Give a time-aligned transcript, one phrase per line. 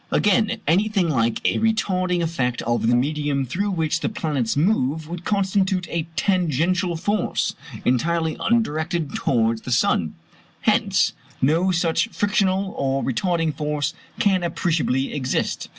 [0.09, 5.23] Again, anything like a retarding effect of the medium through which the planets move would
[5.23, 7.53] constitute a tangential force,
[7.85, 10.15] entirely un directed towards the sun.
[10.61, 15.69] Hence no such frictional or retarding force can appreciably exist.